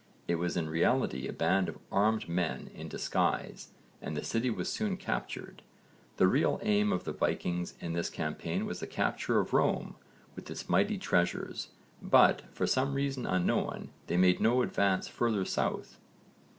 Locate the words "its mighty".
10.49-10.97